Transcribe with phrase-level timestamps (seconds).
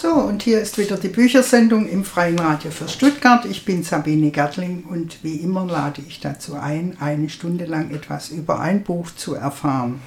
[0.00, 3.44] So, und hier ist wieder die Büchersendung im Freien Radio für Stuttgart.
[3.46, 8.28] Ich bin Sabine Gertling und wie immer lade ich dazu ein, eine Stunde lang etwas
[8.28, 10.00] über ein Buch zu erfahren.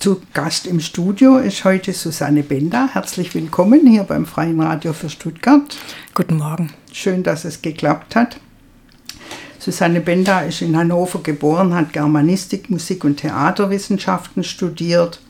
[0.00, 2.88] Zu Gast im Studio ist heute Susanne Bender.
[2.92, 5.78] Herzlich willkommen hier beim Freien Radio für Stuttgart.
[6.16, 6.72] Guten Morgen.
[6.92, 8.40] Schön, dass es geklappt hat.
[9.60, 15.20] Susanne Bender ist in Hannover geboren, hat Germanistik, Musik und Theaterwissenschaften studiert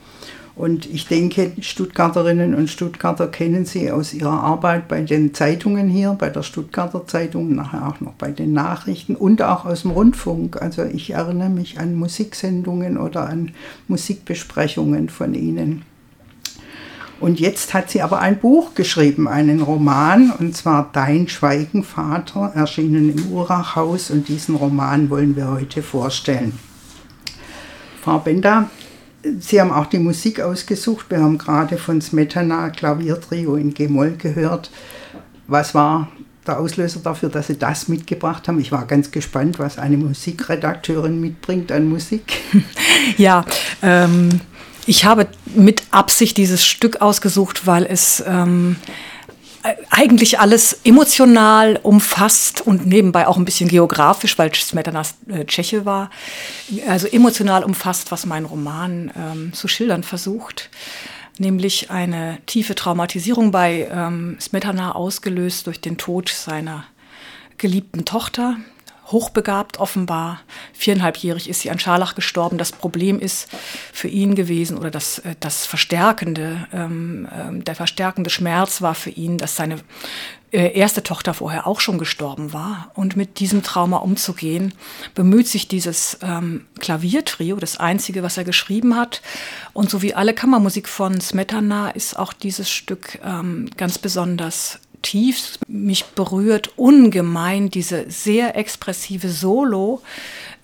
[0.59, 6.16] und ich denke, Stuttgarterinnen und Stuttgarter kennen sie aus ihrer Arbeit bei den Zeitungen hier,
[6.19, 10.60] bei der Stuttgarter Zeitung, nachher auch noch bei den Nachrichten und auch aus dem Rundfunk.
[10.60, 13.52] Also ich erinnere mich an Musiksendungen oder an
[13.86, 15.83] Musikbesprechungen von ihnen.
[17.20, 22.50] Und jetzt hat sie aber ein Buch geschrieben, einen Roman, und zwar Dein Schweigen, Vater,
[22.56, 24.11] erschienen im Urachhaus.
[24.11, 26.59] Und diesen Roman wollen wir heute vorstellen.
[28.02, 28.70] Frau Benda,
[29.41, 31.06] Sie haben auch die Musik ausgesucht.
[31.09, 34.70] Wir haben gerade von Smetana Klaviertrio in G-Moll gehört.
[35.46, 36.09] Was war
[36.46, 38.61] der Auslöser dafür, dass Sie das mitgebracht haben?
[38.61, 42.41] Ich war ganz gespannt, was eine Musikredakteurin mitbringt an Musik.
[43.16, 43.44] Ja,
[43.80, 44.41] ähm,
[44.84, 48.77] ich habe mit Absicht dieses Stück ausgesucht, weil es ähm,
[49.91, 56.11] eigentlich alles emotional umfasst und nebenbei auch ein bisschen geografisch, weil Smetana äh, Tscheche war,
[56.87, 60.70] also emotional umfasst, was mein Roman ähm, zu schildern versucht,
[61.39, 66.84] nämlich eine tiefe Traumatisierung bei ähm, Smetana ausgelöst durch den Tod seiner
[67.56, 68.56] geliebten Tochter,
[69.09, 70.41] hochbegabt offenbar.
[70.73, 72.59] Viereinhalbjährig ist sie an Scharlach gestorben.
[72.59, 73.48] Das Problem ist
[73.92, 79.11] für ihn gewesen oder das, äh, das verstärkende, ähm, ähm, der verstärkende Schmerz war für
[79.11, 79.77] ihn, dass seine
[80.50, 82.91] äh, erste Tochter vorher auch schon gestorben war.
[82.95, 84.73] Und mit diesem Trauma umzugehen,
[85.15, 89.20] bemüht sich dieses ähm, Klaviertrio, das einzige, was er geschrieben hat.
[89.72, 95.58] Und so wie alle Kammermusik von Smetana ist auch dieses Stück ähm, ganz besonders tief.
[95.66, 100.02] Mich berührt ungemein diese sehr expressive Solo.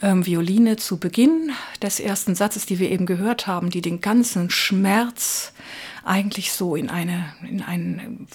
[0.03, 0.27] Ähm,
[0.77, 1.51] zu Beginn
[1.83, 5.53] des ersten Satzes, die wir eben gehört haben, die den ganzen Schmerz
[6.05, 8.27] eigentlich so in eine, in einen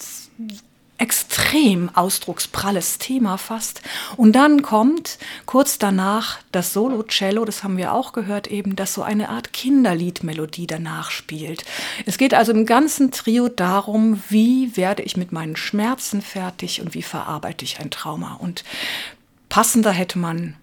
[1.00, 3.80] extrem ausdruckspralles Thema fast.
[4.16, 9.02] Und dann kommt kurz danach das Solo-Cello, das haben wir auch gehört eben, das so
[9.02, 11.64] eine Art Kinderliedmelodie danach spielt.
[12.04, 16.92] Es geht also im ganzen Trio darum, wie werde ich mit meinen Schmerzen fertig und
[16.94, 18.34] wie verarbeite ich ein Trauma.
[18.34, 18.62] Und
[19.48, 20.54] passender hätte man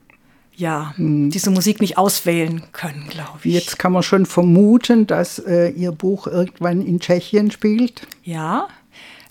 [0.55, 1.29] ja, hm.
[1.29, 3.53] diese Musik nicht auswählen können, glaube ich.
[3.53, 8.07] Jetzt kann man schon vermuten, dass äh, Ihr Buch irgendwann in Tschechien spielt.
[8.23, 8.67] Ja,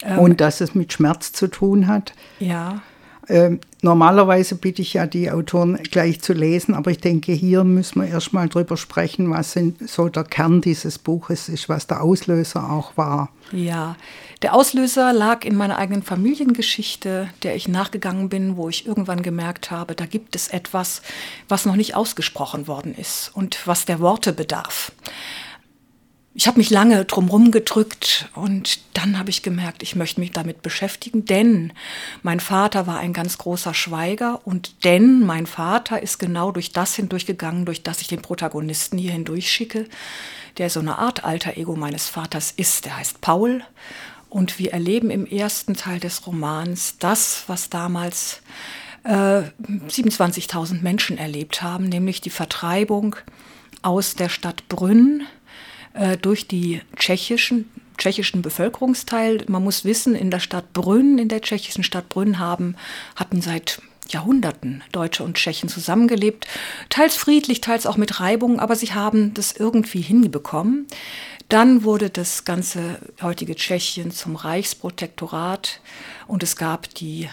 [0.06, 2.14] ähm, und dass es mit Schmerz zu tun hat.
[2.38, 2.82] Ja.
[3.28, 8.00] Ähm, normalerweise bitte ich ja die Autoren gleich zu lesen, aber ich denke, hier müssen
[8.00, 12.96] wir erstmal drüber sprechen, was so der Kern dieses Buches ist, was der Auslöser auch
[12.96, 13.30] war.
[13.50, 13.96] Ja,
[14.42, 19.72] der Auslöser lag in meiner eigenen Familiengeschichte, der ich nachgegangen bin, wo ich irgendwann gemerkt
[19.72, 21.02] habe, da gibt es etwas,
[21.48, 24.92] was noch nicht ausgesprochen worden ist und was der Worte bedarf
[26.36, 30.60] ich habe mich lange drumherum gedrückt und dann habe ich gemerkt, ich möchte mich damit
[30.60, 31.72] beschäftigen, denn
[32.22, 36.94] mein Vater war ein ganz großer Schweiger und denn mein Vater ist genau durch das
[36.94, 39.86] hindurchgegangen, durch das ich den Protagonisten hier hindurchschicke,
[40.58, 42.84] der so eine Art alter Ego meines Vaters ist.
[42.84, 43.64] Der heißt Paul
[44.28, 48.42] und wir erleben im ersten Teil des Romans das, was damals
[49.04, 49.42] äh,
[49.88, 53.16] 27.000 Menschen erlebt haben, nämlich die Vertreibung
[53.80, 55.26] aus der Stadt Brünn
[55.96, 59.44] äh, durch die tschechischen, tschechischen Bevölkerungsteil.
[59.48, 62.76] Man muss wissen, in der Stadt Brünn, in der tschechischen Stadt Brünn haben,
[63.14, 66.46] hatten seit Jahrhunderten Deutsche und Tschechen zusammengelebt,
[66.90, 70.86] teils friedlich, teils auch mit Reibung, aber sie haben das irgendwie hinbekommen.
[71.48, 75.80] Dann wurde das ganze heutige Tschechien zum Reichsprotektorat
[76.26, 77.28] und es gab die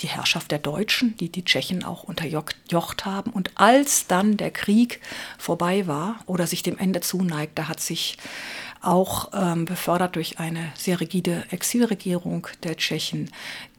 [0.00, 3.30] die Herrschaft der Deutschen, die die Tschechen auch unterjocht haben.
[3.30, 5.00] Und als dann der Krieg
[5.38, 8.16] vorbei war oder sich dem Ende zuneigte, hat sich
[8.82, 13.30] auch ähm, befördert durch eine sehr rigide Exilregierung der Tschechen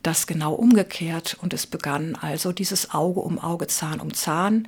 [0.04, 1.38] das genau umgekehrt.
[1.42, 4.68] Und es begann also dieses Auge um Auge, Zahn um Zahn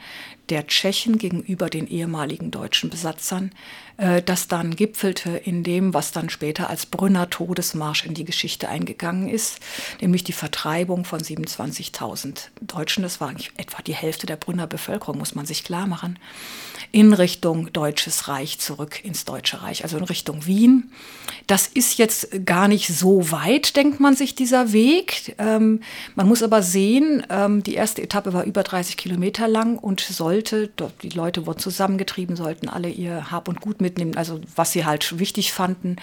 [0.49, 3.51] der Tschechen gegenüber den ehemaligen deutschen Besatzern,
[3.97, 8.67] äh, das dann gipfelte in dem, was dann später als Brünner Todesmarsch in die Geschichte
[8.67, 9.59] eingegangen ist,
[10.01, 15.35] nämlich die Vertreibung von 27.000 Deutschen, das war etwa die Hälfte der Brünner Bevölkerung, muss
[15.35, 16.19] man sich klar machen,
[16.93, 20.91] in Richtung Deutsches Reich zurück ins Deutsche Reich, also in Richtung Wien.
[21.47, 25.35] Das ist jetzt gar nicht so weit, denkt man sich, dieser Weg.
[25.39, 25.81] Ähm,
[26.13, 30.69] man muss aber sehen, ähm, die erste Etappe war über 30 Kilometer lang und sollte,
[31.01, 35.17] die Leute wurden zusammengetrieben, sollten alle ihr Hab und Gut mitnehmen, also was sie halt
[35.17, 35.95] wichtig fanden.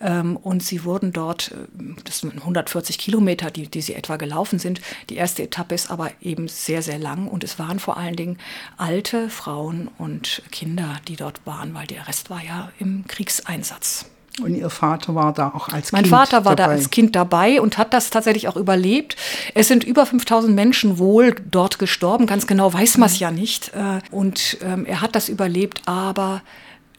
[0.00, 4.60] Ähm, und sie wurden dort, äh, das sind 140 Kilometer, die, die sie etwa gelaufen
[4.60, 4.80] sind.
[5.08, 8.38] Die erste Etappe ist aber eben sehr, sehr lang und es waren vor allen Dingen
[8.76, 10.19] alte Frauen und
[10.50, 14.06] Kinder, die dort waren, weil der Rest war ja im Kriegseinsatz.
[14.40, 16.72] Und Ihr Vater war da auch als mein Kind Mein Vater war dabei.
[16.72, 19.16] da als Kind dabei und hat das tatsächlich auch überlebt.
[19.54, 22.26] Es sind über 5000 Menschen wohl dort gestorben.
[22.26, 23.72] Ganz genau weiß man es ja nicht.
[23.74, 26.42] Äh, und ähm, er hat das überlebt, aber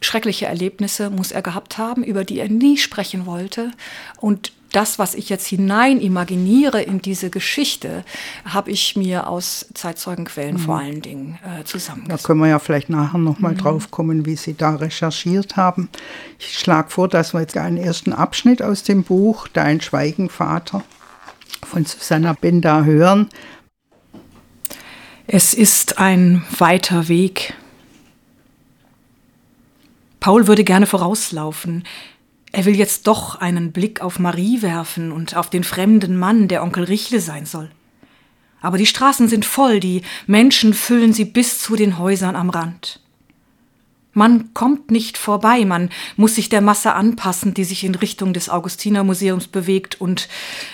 [0.00, 3.70] schreckliche Erlebnisse muss er gehabt haben, über die er nie sprechen wollte.
[4.18, 8.04] Und das, was ich jetzt hinein imaginiere in diese Geschichte,
[8.44, 10.60] habe ich mir aus Zeitzeugenquellen mhm.
[10.60, 12.24] vor allen Dingen äh, zusammengesetzt.
[12.24, 13.58] Da können wir ja vielleicht nachher nochmal mhm.
[13.58, 15.88] drauf kommen, wie Sie da recherchiert haben.
[16.38, 20.82] Ich schlage vor, dass wir jetzt einen ersten Abschnitt aus dem Buch Dein Schweigenvater
[21.64, 23.28] von Susanna Benda hören.
[25.26, 27.54] Es ist ein weiter Weg,
[30.22, 31.82] Paul würde gerne vorauslaufen.
[32.52, 36.62] Er will jetzt doch einen Blick auf Marie werfen und auf den fremden Mann, der
[36.62, 37.70] Onkel Richle sein soll.
[38.60, 43.00] Aber die Straßen sind voll, die Menschen füllen sie bis zu den Häusern am Rand.
[44.12, 48.50] Man kommt nicht vorbei, man muss sich der Masse anpassen, die sich in Richtung des
[48.50, 50.28] Augustinermuseums bewegt, und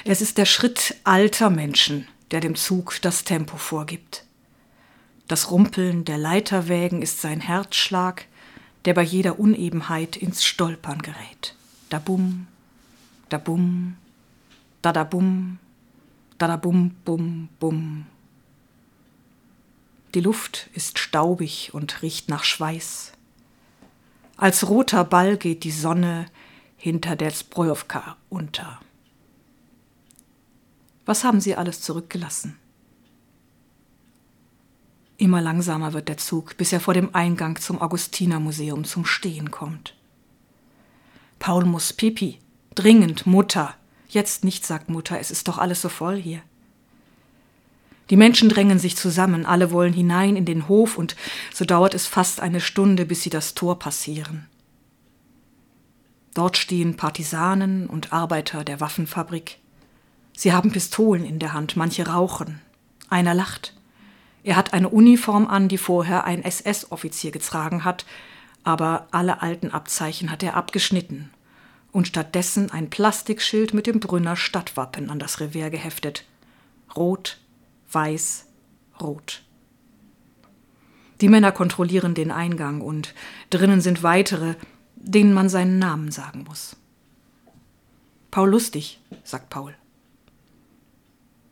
[0.05, 4.25] es ist der Schritt alter Menschen, der dem Zug das Tempo vorgibt.
[5.29, 8.27] Das Rumpeln der Leiterwägen ist sein Herzschlag,
[8.85, 11.55] der bei jeder Unebenheit ins Stolpern gerät.
[11.89, 12.47] Da bum,
[13.29, 13.97] da bum,
[14.83, 15.59] da da bum,
[16.39, 18.07] da da bum, bum, bum.
[20.15, 23.13] Die Luft ist staubig und riecht nach Schweiß.
[24.37, 26.27] Als roter Ball geht die Sonne
[26.77, 28.81] hinter der Zbrojowka unter.
[31.07, 32.59] Was haben Sie alles zurückgelassen?
[35.17, 39.98] Immer langsamer wird der Zug, bis er vor dem Eingang zum Augustinermuseum zum Stehen kommt.
[41.39, 42.39] Paul muss Pipi.
[42.75, 43.75] Dringend, Mutter.
[44.09, 46.43] Jetzt nicht, sagt Mutter, es ist doch alles so voll hier.
[48.11, 51.15] Die Menschen drängen sich zusammen, alle wollen hinein in den Hof, und
[51.53, 54.47] so dauert es fast eine Stunde, bis sie das Tor passieren.
[56.35, 59.59] Dort stehen Partisanen und Arbeiter der Waffenfabrik.
[60.37, 62.61] Sie haben Pistolen in der Hand, manche rauchen.
[63.11, 63.75] Einer lacht.
[64.45, 68.07] Er hat eine Uniform an, die vorher ein SS-Offizier getragen hat,
[68.69, 71.31] aber alle alten Abzeichen hat er abgeschnitten
[71.91, 76.27] und stattdessen ein Plastikschild mit dem Brünner Stadtwappen an das Revers geheftet.
[76.95, 77.39] Rot,
[77.91, 78.45] weiß,
[79.01, 79.43] rot.
[81.23, 83.15] Die Männer kontrollieren den Eingang und
[83.49, 84.55] drinnen sind weitere,
[84.97, 86.77] denen man seinen Namen sagen muss.
[88.31, 89.75] Paul Lustig, sagt Paul.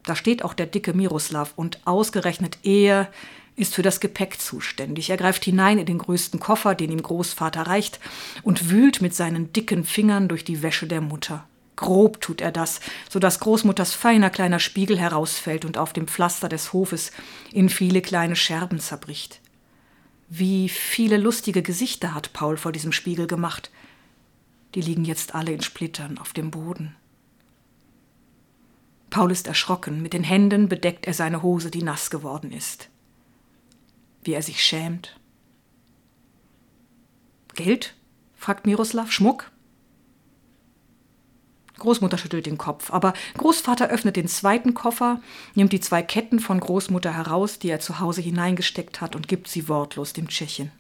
[0.05, 3.11] Da steht auch der dicke Miroslav und ausgerechnet er
[3.57, 5.11] ist für das Gepäck zuständig.
[5.11, 7.99] Er greift hinein in den größten Koffer, den ihm Großvater reicht,
[8.43, 11.47] und wühlt mit seinen dicken Fingern durch die Wäsche der Mutter.
[11.75, 16.49] Grob tut er das, so dass Großmutters feiner kleiner Spiegel herausfällt und auf dem Pflaster
[16.49, 17.13] des Hofes
[17.53, 19.41] in viele kleine Scherben zerbricht.
[20.29, 23.71] Wie viele lustige Gesichter hat Paul vor diesem Spiegel gemacht.
[24.75, 26.97] Die liegen jetzt alle in Splittern auf dem Boden.
[29.11, 32.89] Paul ist erschrocken, mit den Händen bedeckt er seine Hose, die nass geworden ist.
[34.27, 35.17] Wie er sich schämt.
[37.55, 37.95] Geld?
[38.35, 39.13] fragt Miroslav.
[39.13, 39.53] Schmuck?
[41.79, 45.21] Großmutter schüttelt den Kopf, aber Großvater öffnet den zweiten Koffer,
[45.55, 49.47] nimmt die zwei Ketten von Großmutter heraus, die er zu Hause hineingesteckt hat, und gibt
[49.47, 50.73] sie wortlos dem Tschechen.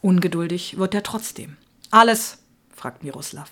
[0.00, 1.58] Ungeduldig wird er trotzdem.
[1.90, 2.38] Alles?
[2.74, 3.50] fragt Miroslav.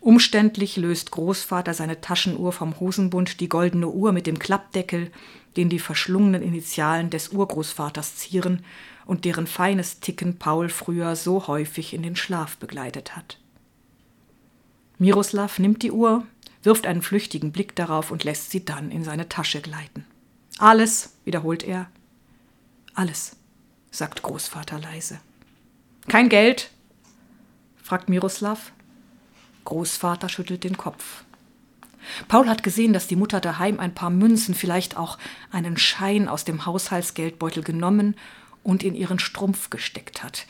[0.00, 5.12] Umständlich löst Großvater seine Taschenuhr vom Hosenbund, die goldene Uhr mit dem Klappdeckel,
[5.56, 8.64] den die verschlungenen Initialen des Urgroßvaters zieren
[9.06, 13.38] und deren feines Ticken Paul früher so häufig in den Schlaf begleitet hat.
[14.98, 16.24] Miroslav nimmt die Uhr,
[16.62, 20.06] wirft einen flüchtigen Blick darauf und lässt sie dann in seine Tasche gleiten.
[20.58, 21.90] Alles, wiederholt er.
[22.94, 23.36] Alles,
[23.90, 25.18] sagt Großvater leise.
[26.08, 26.70] Kein Geld?
[27.82, 28.72] fragt Miroslav.
[29.64, 31.24] Großvater schüttelt den Kopf.
[32.28, 35.18] Paul hat gesehen, dass die Mutter daheim ein paar Münzen, vielleicht auch
[35.50, 38.16] einen Schein aus dem Haushaltsgeldbeutel genommen
[38.62, 40.46] und in ihren Strumpf gesteckt hat.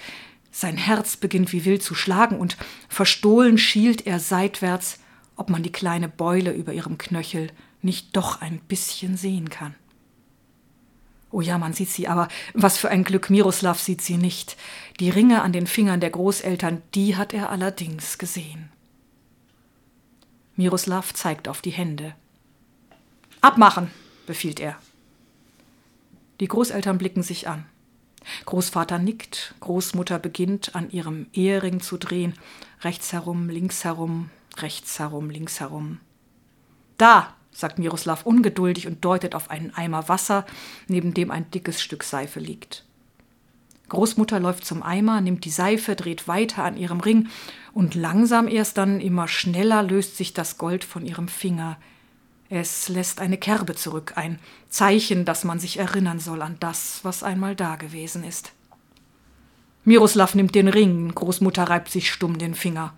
[0.50, 2.56] Sein Herz beginnt wie wild zu schlagen und
[2.88, 4.98] verstohlen schielt er seitwärts,
[5.36, 9.74] ob man die kleine Beule über ihrem Knöchel nicht doch ein bisschen sehen kann.
[11.30, 14.58] Oh ja, man sieht sie, aber was für ein Glück, Miroslav sieht sie nicht.
[15.00, 18.71] Die Ringe an den Fingern der Großeltern, die hat er allerdings gesehen.
[20.56, 22.14] Miroslav zeigt auf die Hände.
[23.40, 23.90] Abmachen,
[24.26, 24.76] befiehlt er.
[26.40, 27.66] Die Großeltern blicken sich an.
[28.46, 32.34] Großvater nickt, Großmutter beginnt an ihrem Ehering zu drehen,
[32.82, 36.00] rechts herum, links herum, rechts herum, links herum.
[36.98, 40.46] Da, sagt Miroslav ungeduldig und deutet auf einen Eimer Wasser,
[40.86, 42.84] neben dem ein dickes Stück Seife liegt.
[43.92, 47.28] Großmutter läuft zum Eimer, nimmt die Seife, dreht weiter an ihrem Ring
[47.74, 51.76] und langsam erst dann immer schneller löst sich das Gold von ihrem Finger.
[52.48, 54.38] Es lässt eine Kerbe zurück, ein
[54.70, 58.52] Zeichen, dass man sich erinnern soll an das, was einmal da gewesen ist.
[59.84, 62.94] Miroslav nimmt den Ring, Großmutter reibt sich stumm den Finger.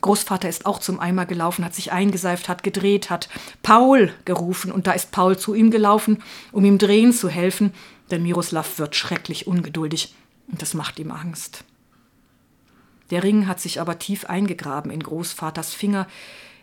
[0.00, 3.28] Großvater ist auch zum Eimer gelaufen, hat sich eingeseift, hat gedreht, hat
[3.62, 7.74] Paul gerufen und da ist Paul zu ihm gelaufen, um ihm drehen zu helfen,
[8.10, 10.14] denn Miroslav wird schrecklich ungeduldig
[10.48, 11.64] und das macht ihm Angst.
[13.10, 16.06] Der Ring hat sich aber tief eingegraben in Großvaters Finger,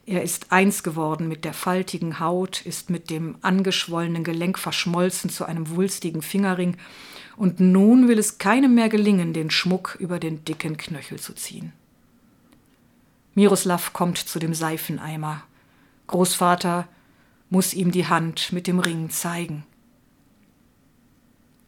[0.06, 5.46] er ist eins geworden mit der faltigen Haut, ist mit dem angeschwollenen Gelenk verschmolzen zu
[5.46, 6.76] einem wulstigen Fingerring,
[7.38, 11.72] und nun will es keinem mehr gelingen, den Schmuck über den dicken Knöchel zu ziehen.
[13.34, 15.44] Miroslav kommt zu dem Seifeneimer.
[16.08, 16.88] Großvater
[17.50, 19.64] muss ihm die Hand mit dem Ring zeigen.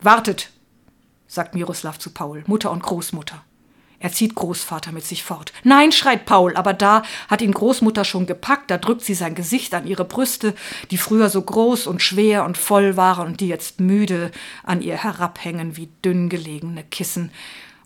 [0.05, 0.51] Wartet,
[1.25, 3.43] sagt Miroslav zu Paul, Mutter und Großmutter.
[3.97, 5.51] Er zieht Großvater mit sich fort.
[5.63, 9.73] Nein, schreit Paul, aber da hat ihn Großmutter schon gepackt, da drückt sie sein Gesicht
[9.73, 10.53] an ihre Brüste,
[10.91, 14.29] die früher so groß und schwer und voll waren und die jetzt müde
[14.63, 17.31] an ihr herabhängen wie dünn gelegene Kissen.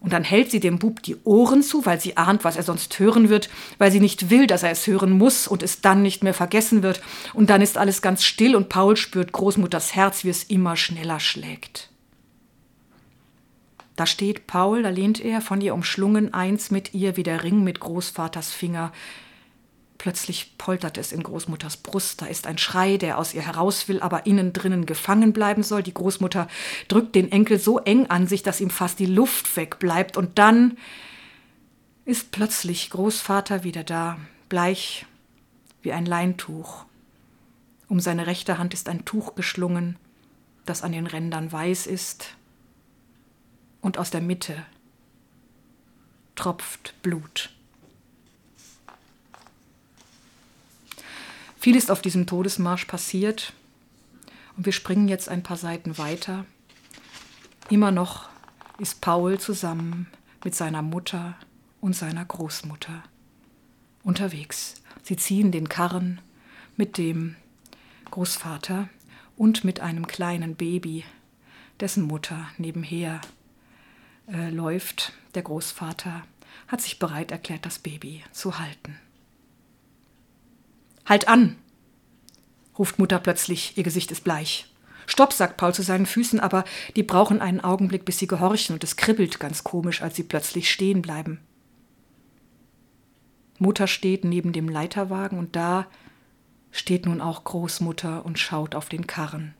[0.01, 2.99] Und dann hält sie dem Bub die Ohren zu, weil sie ahnt, was er sonst
[2.99, 6.21] hören wird, weil sie nicht will, dass er es hören muss und es dann nicht
[6.21, 7.01] mehr vergessen wird.
[7.33, 11.21] Und dann ist alles ganz still und Paul spürt Großmutters Herz, wie es immer schneller
[11.21, 11.88] schlägt.
[13.99, 17.65] Da steht Paul, da lehnt er, von ihr umschlungen, eins mit ihr wie der Ring
[17.65, 18.93] mit Großvaters Finger.
[19.97, 23.99] Plötzlich poltert es in Großmutters Brust, da ist ein Schrei, der aus ihr heraus will,
[23.99, 25.83] aber innen drinnen gefangen bleiben soll.
[25.83, 26.47] Die Großmutter
[26.87, 30.15] drückt den Enkel so eng an sich, dass ihm fast die Luft wegbleibt.
[30.15, 30.77] Und dann
[32.05, 35.07] ist plötzlich Großvater wieder da, bleich
[35.81, 36.85] wie ein Leintuch.
[37.89, 39.97] Um seine rechte Hand ist ein Tuch geschlungen,
[40.65, 42.37] das an den Rändern weiß ist,
[43.81, 44.65] und aus der Mitte
[46.35, 47.49] tropft Blut.
[51.59, 53.53] Viel ist auf diesem Todesmarsch passiert
[54.55, 56.45] und wir springen jetzt ein paar Seiten weiter.
[57.69, 58.29] Immer noch
[58.77, 60.07] ist Paul zusammen
[60.43, 61.35] mit seiner Mutter
[61.81, 63.03] und seiner Großmutter
[64.03, 64.75] unterwegs.
[65.03, 66.21] Sie ziehen den Karren
[66.77, 67.35] mit dem
[68.11, 68.87] Großvater
[69.35, 71.03] und mit einem kleinen Baby,
[71.79, 73.19] dessen Mutter nebenher
[74.31, 76.23] äh, läuft, der Großvater
[76.67, 78.97] hat sich bereit erklärt, das Baby zu halten.
[81.05, 81.57] Halt an!
[82.77, 84.67] ruft Mutter plötzlich, ihr Gesicht ist bleich.
[85.05, 86.63] Stopp, sagt Paul zu seinen Füßen, aber
[86.95, 90.71] die brauchen einen Augenblick, bis sie gehorchen, und es kribbelt ganz komisch, als sie plötzlich
[90.71, 91.39] stehen bleiben.
[93.57, 95.87] Mutter steht neben dem Leiterwagen und da
[96.71, 99.55] steht nun auch Großmutter und schaut auf den Karren.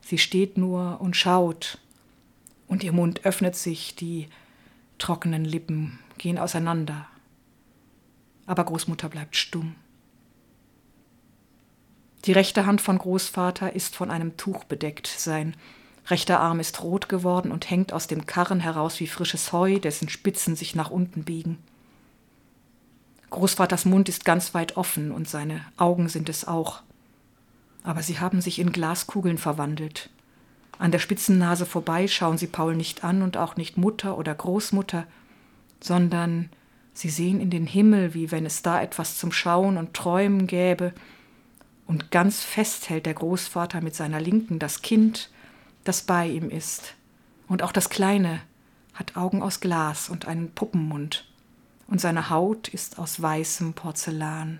[0.00, 1.78] Sie steht nur und schaut
[2.68, 4.28] und ihr Mund öffnet sich, die
[4.98, 7.06] trockenen Lippen gehen auseinander.
[8.46, 9.74] Aber Großmutter bleibt stumm.
[12.24, 15.54] Die rechte Hand von Großvater ist von einem Tuch bedeckt, sein
[16.08, 20.08] rechter Arm ist rot geworden und hängt aus dem Karren heraus wie frisches Heu, dessen
[20.08, 21.58] Spitzen sich nach unten biegen.
[23.30, 26.82] Großvaters Mund ist ganz weit offen und seine Augen sind es auch.
[27.82, 30.10] Aber sie haben sich in Glaskugeln verwandelt.
[30.78, 35.06] An der Spitzennase vorbei schauen sie Paul nicht an und auch nicht Mutter oder Großmutter,
[35.80, 36.50] sondern
[36.92, 40.92] sie sehen in den Himmel, wie wenn es da etwas zum Schauen und Träumen gäbe,
[41.86, 45.30] und ganz fest hält der Großvater mit seiner Linken das Kind,
[45.84, 46.94] das bei ihm ist,
[47.48, 48.40] und auch das Kleine
[48.92, 51.28] hat Augen aus Glas und einen Puppenmund,
[51.86, 54.58] und seine Haut ist aus weißem Porzellan.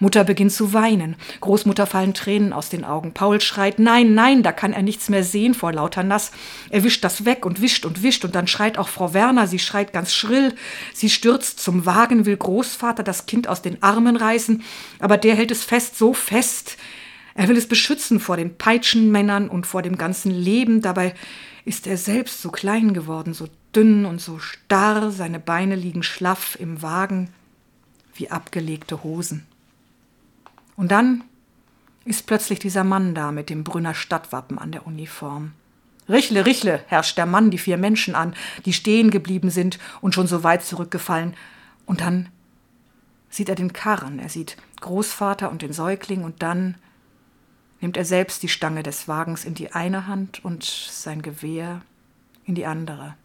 [0.00, 1.14] Mutter beginnt zu weinen.
[1.40, 3.12] Großmutter fallen Tränen aus den Augen.
[3.12, 6.32] Paul schreit, nein, nein, da kann er nichts mehr sehen vor lauter Nass.
[6.70, 9.58] Er wischt das weg und wischt und wischt und dann schreit auch Frau Werner, sie
[9.58, 10.54] schreit ganz schrill.
[10.94, 14.62] Sie stürzt zum Wagen, will Großvater das Kind aus den Armen reißen,
[14.98, 16.78] aber der hält es fest, so fest.
[17.34, 20.82] Er will es beschützen vor den Peitschenmännern und vor dem ganzen Leben.
[20.82, 21.14] Dabei
[21.64, 26.56] ist er selbst so klein geworden, so dünn und so starr, seine Beine liegen schlaff
[26.58, 27.30] im Wagen
[28.14, 29.46] wie abgelegte Hosen.
[30.80, 31.24] Und dann
[32.06, 35.52] ist plötzlich dieser Mann da mit dem Brünner Stadtwappen an der Uniform.
[36.08, 38.34] Richle, Richle, herrscht der Mann die vier Menschen an,
[38.64, 41.34] die stehen geblieben sind und schon so weit zurückgefallen.
[41.84, 42.30] Und dann
[43.28, 46.76] sieht er den Karren, er sieht Großvater und den Säugling und dann
[47.82, 51.82] nimmt er selbst die Stange des Wagens in die eine Hand und sein Gewehr
[52.46, 53.16] in die andere.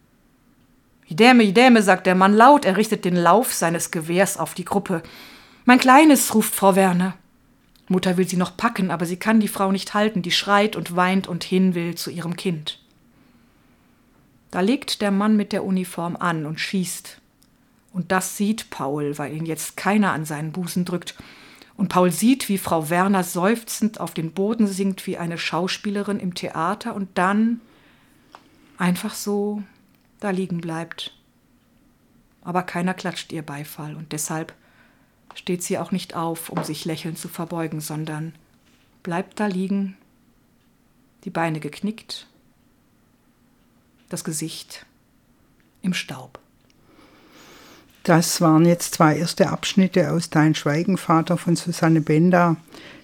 [1.07, 5.03] Idäme, Idäme, sagt der Mann laut, er richtet den Lauf seines Gewehrs auf die Gruppe.
[5.63, 7.13] Mein Kleines, ruft Frau Werner.
[7.87, 10.95] Mutter will sie noch packen, aber sie kann die Frau nicht halten, die schreit und
[10.95, 12.79] weint und hin will zu ihrem Kind.
[14.51, 17.19] Da legt der Mann mit der Uniform an und schießt.
[17.93, 21.15] Und das sieht Paul, weil ihn jetzt keiner an seinen Busen drückt.
[21.77, 26.33] Und Paul sieht, wie Frau Werner seufzend auf den Boden sinkt wie eine Schauspielerin im
[26.33, 27.61] Theater und dann
[28.77, 29.61] einfach so
[30.19, 31.13] da liegen bleibt.
[32.41, 34.53] Aber keiner klatscht ihr Beifall und deshalb
[35.35, 38.33] steht sie auch nicht auf, um sich lächelnd zu verbeugen, sondern
[39.03, 39.95] bleibt da liegen,
[41.23, 42.27] die Beine geknickt,
[44.09, 44.85] das Gesicht
[45.81, 46.39] im Staub.
[48.03, 52.55] Das waren jetzt zwei erste Abschnitte aus Dein Schweigenvater von Susanne Benda.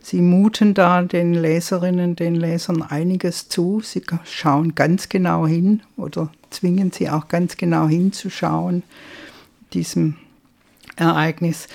[0.03, 3.81] Sie muten da den Leserinnen, den Lesern einiges zu.
[3.83, 8.83] Sie schauen ganz genau hin oder zwingen sie auch ganz genau hinzuschauen,
[9.73, 10.17] diesem
[10.97, 11.67] Ereignis.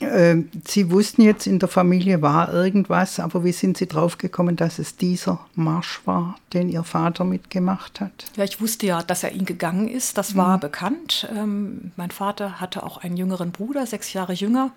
[0.00, 4.78] Ähm, sie wussten jetzt, in der Familie war irgendwas, aber wie sind Sie draufgekommen, dass
[4.78, 8.26] es dieser Marsch war, den Ihr Vater mitgemacht hat?
[8.36, 10.18] Ja, ich wusste ja, dass er ihn gegangen ist.
[10.18, 10.60] Das war mhm.
[10.60, 11.28] bekannt.
[11.34, 14.72] Ähm, mein Vater hatte auch einen jüngeren Bruder, sechs Jahre jünger,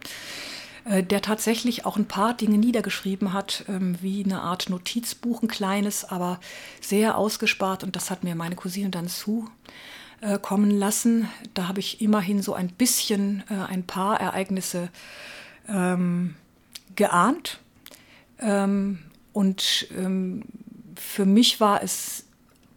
[0.85, 5.47] äh, der tatsächlich auch ein paar Dinge niedergeschrieben hat, ähm, wie eine Art Notizbuch, ein
[5.47, 6.39] kleines, aber
[6.79, 7.83] sehr ausgespart.
[7.83, 9.49] Und das hat mir meine Cousine dann zu
[10.21, 11.29] äh, kommen lassen.
[11.53, 14.89] Da habe ich immerhin so ein bisschen äh, ein paar Ereignisse
[15.69, 16.35] ähm,
[16.95, 17.59] geahnt.
[18.39, 18.99] Ähm,
[19.33, 20.43] und ähm,
[20.95, 22.25] für mich war es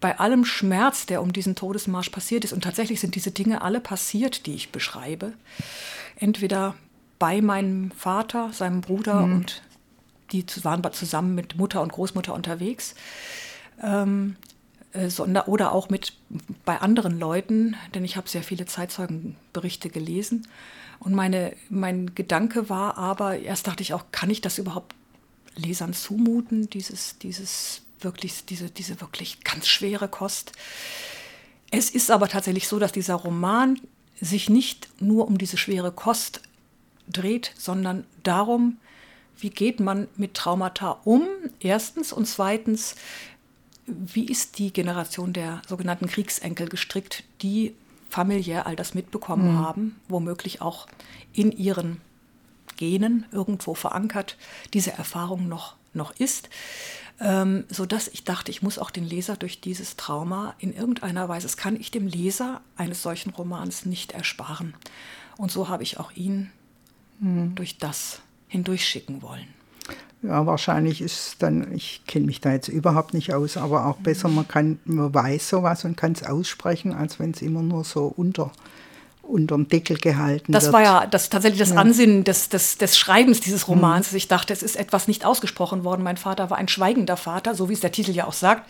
[0.00, 3.80] bei allem Schmerz, der um diesen Todesmarsch passiert ist, und tatsächlich sind diese Dinge alle
[3.80, 5.32] passiert, die ich beschreibe,
[6.16, 6.74] entweder
[7.18, 9.32] bei meinem Vater, seinem Bruder mhm.
[9.34, 9.62] und
[10.32, 12.94] die waren zusammen mit Mutter und Großmutter unterwegs.
[13.82, 14.36] Ähm,
[14.92, 16.14] äh, oder auch mit
[16.64, 20.46] bei anderen Leuten, denn ich habe sehr viele Zeitzeugenberichte gelesen.
[20.98, 24.94] Und meine, mein Gedanke war aber, erst dachte ich auch, kann ich das überhaupt
[25.56, 30.52] Lesern zumuten, dieses, dieses wirklich, diese, diese wirklich ganz schwere Kost.
[31.70, 33.80] Es ist aber tatsächlich so, dass dieser Roman
[34.20, 36.42] sich nicht nur um diese schwere Kost
[37.08, 38.78] dreht, sondern darum,
[39.38, 41.26] wie geht man mit Traumata um,
[41.60, 42.94] erstens, und zweitens,
[43.98, 47.74] wie ist die Generation der sogenannten Kriegsenkel gestrickt, die
[48.08, 49.58] familiär all das mitbekommen mhm.
[49.58, 50.86] haben, womöglich auch
[51.32, 52.00] in ihren
[52.76, 54.36] Genen irgendwo verankert,
[54.72, 56.48] diese Erfahrung noch, noch ist,
[57.20, 61.46] ähm, sodass ich dachte, ich muss auch den Leser durch dieses Trauma in irgendeiner Weise,
[61.46, 64.74] das kann ich dem Leser eines solchen Romans nicht ersparen.
[65.36, 66.50] Und so habe ich auch ihn
[67.20, 67.54] mhm.
[67.54, 69.59] durch das hindurchschicken wollen.
[70.22, 74.28] Ja, wahrscheinlich ist dann, ich kenne mich da jetzt überhaupt nicht aus, aber auch besser,
[74.28, 78.12] man kann, man weiß sowas und kann es aussprechen, als wenn es immer nur so
[78.16, 78.50] unter
[79.22, 80.74] unterm Deckel gehalten das wird.
[80.74, 81.76] Das war ja das, tatsächlich das ja.
[81.76, 84.10] Ansinnen des, des, des Schreibens dieses Romans.
[84.10, 84.18] Mhm.
[84.18, 86.02] Ich dachte, es ist etwas nicht ausgesprochen worden.
[86.02, 88.68] Mein Vater war ein schweigender Vater, so wie es der Titel ja auch sagt.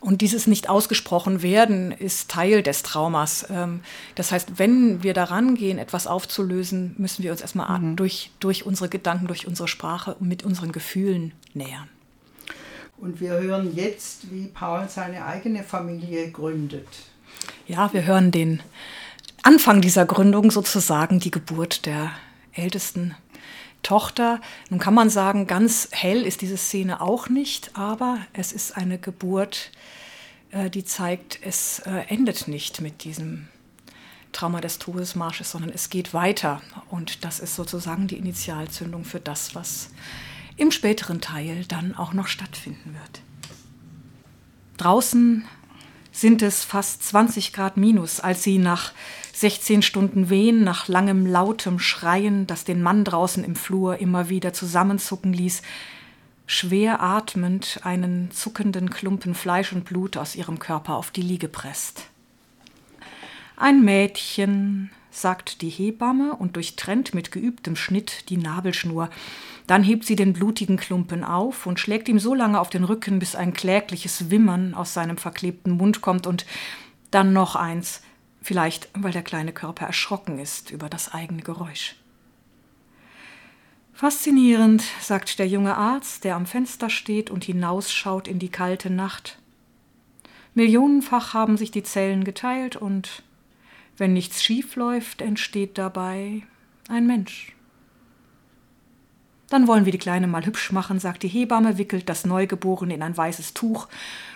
[0.00, 3.46] Und dieses nicht ausgesprochen werden ist Teil des Traumas.
[3.50, 3.80] Ähm,
[4.14, 7.96] das heißt, wenn wir daran gehen, etwas aufzulösen, müssen wir uns erstmal mhm.
[7.96, 11.88] durch, durch unsere Gedanken, durch unsere Sprache und mit unseren Gefühlen nähern.
[12.98, 16.88] Und wir hören jetzt, wie Paul seine eigene Familie gründet.
[17.66, 18.62] Ja, wir hören den
[19.42, 22.10] Anfang dieser Gründung sozusagen, die Geburt der
[22.52, 23.14] ältesten
[23.86, 24.40] Tochter.
[24.68, 28.98] Nun kann man sagen, ganz hell ist diese Szene auch nicht, aber es ist eine
[28.98, 29.70] Geburt,
[30.50, 33.46] äh, die zeigt, es äh, endet nicht mit diesem
[34.32, 36.62] Trauma des Todesmarsches, sondern es geht weiter.
[36.90, 39.90] Und das ist sozusagen die Initialzündung für das, was
[40.56, 43.22] im späteren Teil dann auch noch stattfinden wird.
[44.78, 45.46] Draußen
[46.10, 48.92] sind es fast 20 Grad minus, als sie nach
[49.36, 54.54] 16 Stunden Wehen, nach langem lautem Schreien, das den Mann draußen im Flur immer wieder
[54.54, 55.60] zusammenzucken ließ,
[56.46, 62.06] schwer atmend einen zuckenden Klumpen Fleisch und Blut aus ihrem Körper auf die Liege presst.
[63.58, 69.10] Ein Mädchen, sagt die Hebamme und durchtrennt mit geübtem Schnitt die Nabelschnur.
[69.66, 73.18] Dann hebt sie den blutigen Klumpen auf und schlägt ihm so lange auf den Rücken,
[73.18, 76.46] bis ein klägliches Wimmern aus seinem verklebten Mund kommt und
[77.10, 78.00] dann noch eins,
[78.46, 81.96] vielleicht weil der kleine Körper erschrocken ist über das eigene Geräusch.
[83.92, 89.40] Faszinierend, sagt der junge Arzt, der am Fenster steht und hinausschaut in die kalte Nacht.
[90.54, 93.24] Millionenfach haben sich die Zellen geteilt und
[93.96, 96.42] wenn nichts schief läuft, entsteht dabei
[96.88, 97.52] Ein Mensch.
[99.48, 103.02] Dann wollen wir die Kleine mal hübsch machen, sagt die Hebamme, wickelt das Neugeborene in
[103.02, 103.88] ein weißes Tuch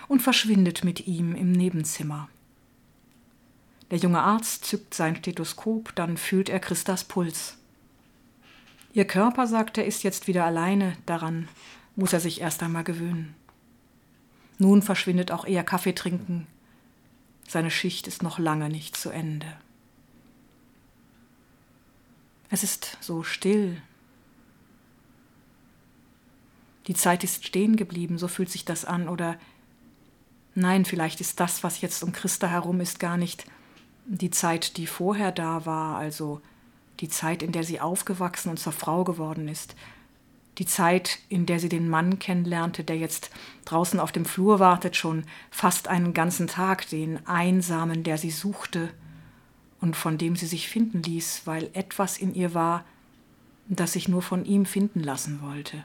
[0.09, 2.29] und verschwindet mit ihm im Nebenzimmer.
[3.91, 7.57] Der junge Arzt zückt sein Stethoskop, dann fühlt er Christas Puls.
[8.93, 11.49] Ihr Körper, sagt er, ist jetzt wieder alleine, daran
[11.97, 13.35] muss er sich erst einmal gewöhnen.
[14.59, 16.47] Nun verschwindet auch er Kaffee trinken.
[17.49, 19.47] Seine Schicht ist noch lange nicht zu Ende.
[22.51, 23.81] Es ist so still.
[26.87, 29.09] Die Zeit ist stehen geblieben, so fühlt sich das an.
[29.09, 29.39] Oder
[30.55, 33.47] nein, vielleicht ist das, was jetzt um Christa herum ist, gar nicht
[34.07, 36.41] die Zeit, die vorher da war, also
[37.01, 39.75] die Zeit, in der sie aufgewachsen und zur Frau geworden ist,
[40.59, 43.31] die Zeit, in der sie den Mann kennenlernte, der jetzt
[43.65, 48.91] draußen auf dem Flur wartet, schon fast einen ganzen Tag, den Einsamen, der sie suchte
[49.81, 52.85] und von dem sie sich finden ließ, weil etwas in ihr war,
[53.69, 55.85] das sich nur von ihm finden lassen wollte.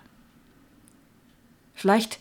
[1.73, 2.19] Vielleicht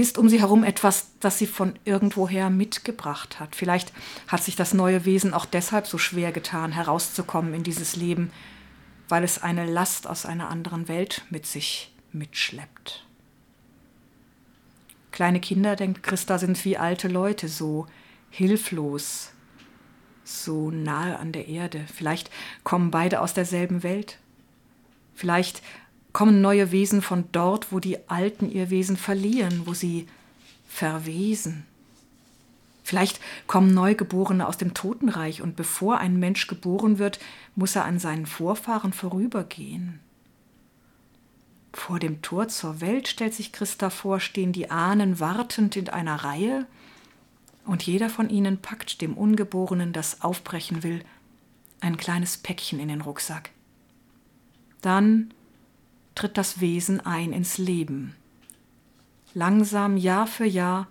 [0.00, 3.54] ist um sie herum etwas, das sie von irgendwoher mitgebracht hat.
[3.54, 3.92] Vielleicht
[4.28, 8.30] hat sich das neue Wesen auch deshalb so schwer getan, herauszukommen in dieses Leben,
[9.08, 13.06] weil es eine Last aus einer anderen Welt mit sich mitschleppt.
[15.12, 17.86] Kleine Kinder, denkt Christa, sind wie alte Leute, so
[18.30, 19.32] hilflos,
[20.24, 21.84] so nahe an der Erde.
[21.92, 22.30] Vielleicht
[22.62, 24.18] kommen beide aus derselben Welt.
[25.14, 25.62] Vielleicht
[26.12, 30.06] kommen neue Wesen von dort, wo die Alten ihr Wesen verlieren, wo sie
[30.68, 31.66] verwesen.
[32.82, 37.20] Vielleicht kommen Neugeborene aus dem Totenreich und bevor ein Mensch geboren wird,
[37.54, 40.00] muss er an seinen Vorfahren vorübergehen.
[41.72, 46.16] Vor dem Tor zur Welt, stellt sich Christa vor, stehen die Ahnen wartend in einer
[46.16, 46.66] Reihe
[47.64, 51.04] und jeder von ihnen packt dem Ungeborenen, das aufbrechen will,
[51.80, 53.50] ein kleines Päckchen in den Rucksack.
[54.80, 55.32] Dann
[56.14, 58.14] tritt das Wesen ein ins Leben.
[59.34, 60.88] Langsam, Jahr für Jahr,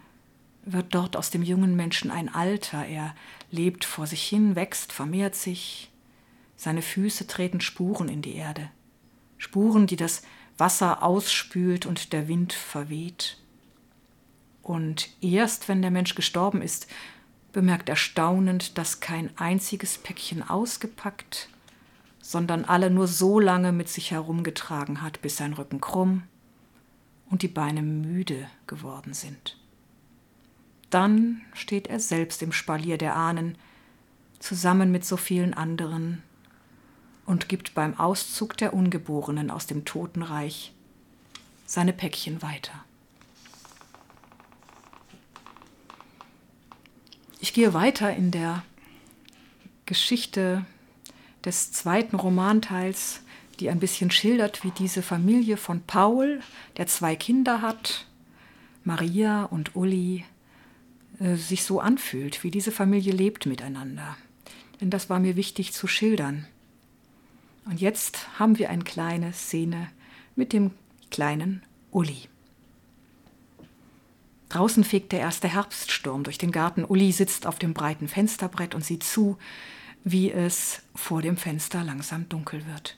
[0.64, 2.86] wird dort aus dem jungen Menschen ein Alter.
[2.86, 3.16] Er
[3.52, 5.92] lebt vor sich hin, wächst, vermehrt sich.
[6.56, 8.70] Seine Füße treten Spuren in die Erde.
[9.38, 10.24] Spuren, die das
[10.58, 13.38] Wasser ausspült und der Wind verweht.
[14.62, 16.88] Und erst wenn der Mensch gestorben ist,
[17.52, 21.50] bemerkt er staunend, dass kein einziges Päckchen ausgepackt,
[22.30, 26.22] sondern alle nur so lange mit sich herumgetragen hat, bis sein Rücken krumm
[27.28, 29.58] und die Beine müde geworden sind.
[30.92, 33.58] Dann steht er selbst im Spalier der Ahnen,
[34.38, 36.22] zusammen mit so vielen anderen,
[37.26, 40.72] und gibt beim Auszug der Ungeborenen aus dem Totenreich
[41.66, 42.86] seine Päckchen weiter.
[47.40, 48.62] Ich gehe weiter in der
[49.88, 50.68] Geschichte
[51.46, 53.22] des zweiten Romanteils,
[53.60, 56.42] die ein bisschen schildert, wie diese Familie von Paul,
[56.78, 58.06] der zwei Kinder hat,
[58.84, 60.26] Maria und Uli,
[61.20, 64.18] äh, sich so anfühlt, wie diese Familie lebt miteinander.
[64.82, 66.48] Denn das war mir wichtig zu schildern.
[67.66, 69.90] Und jetzt haben wir eine kleine Szene
[70.36, 70.72] mit dem
[71.12, 72.30] kleinen Uli.
[74.48, 76.84] Draußen fegt der erste Herbststurm durch den Garten.
[76.84, 79.38] Uli sitzt auf dem breiten Fensterbrett und sieht zu,
[80.04, 82.98] wie es vor dem Fenster langsam dunkel wird.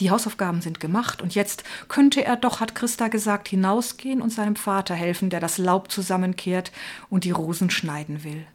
[0.00, 4.56] Die Hausaufgaben sind gemacht und jetzt könnte er doch, hat Christa gesagt, hinausgehen und seinem
[4.56, 6.72] Vater helfen, der das Laub zusammenkehrt
[7.10, 8.46] und die Rosen schneiden will.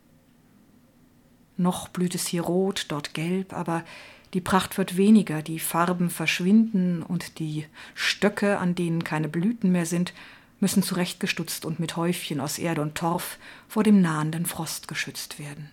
[1.55, 3.83] Noch blüht es hier rot, dort gelb, aber
[4.33, 9.85] die Pracht wird weniger, die Farben verschwinden und die Stöcke, an denen keine Blüten mehr
[9.85, 10.13] sind,
[10.59, 15.69] müssen zurechtgestutzt und mit Häufchen aus Erde und Torf vor dem nahenden Frost geschützt werden.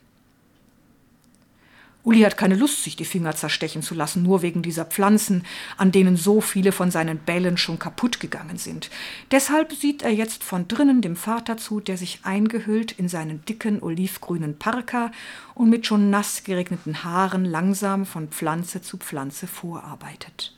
[2.04, 5.44] Uli hat keine Lust, sich die Finger zerstechen zu lassen, nur wegen dieser Pflanzen,
[5.76, 8.90] an denen so viele von seinen Bällen schon kaputt gegangen sind.
[9.30, 13.80] Deshalb sieht er jetzt von drinnen dem Vater zu, der sich eingehüllt in seinen dicken
[13.82, 15.12] olivgrünen Parker
[15.54, 20.54] und mit schon nass geregneten Haaren langsam von Pflanze zu Pflanze vorarbeitet.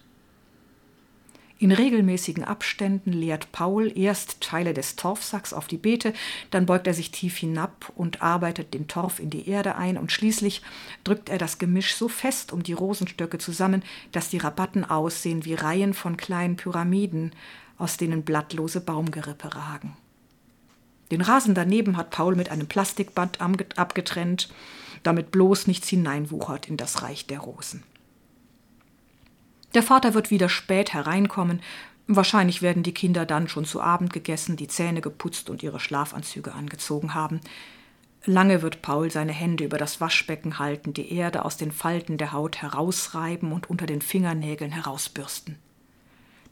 [1.59, 6.13] In regelmäßigen Abständen leert Paul erst Teile des Torfsacks auf die Beete,
[6.51, 10.11] dann beugt er sich tief hinab und arbeitet den Torf in die Erde ein und
[10.11, 10.63] schließlich
[11.05, 15.55] drückt er das Gemisch so fest um die Rosenstöcke zusammen, dass die Rabatten aussehen wie
[15.55, 17.33] Reihen von kleinen Pyramiden,
[17.79, 19.97] aus denen blattlose Baumgerippe ragen.
[21.13, 24.49] Den Rasen daneben hat Paul mit einem Plastikband abgetrennt,
[25.05, 27.85] damit bloß nichts hineinwuchert in das Reich der Rosen.
[29.75, 31.61] Der Vater wird wieder spät hereinkommen.
[32.07, 36.53] Wahrscheinlich werden die Kinder dann schon zu Abend gegessen, die Zähne geputzt und ihre Schlafanzüge
[36.53, 37.41] angezogen haben.
[38.27, 42.33] Lange wird Paul seine Hände über das Waschbecken halten, die Erde aus den Falten der
[42.33, 45.59] Haut herausreiben und unter den Fingernägeln herausbürsten.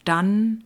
[0.05, 0.65] Dann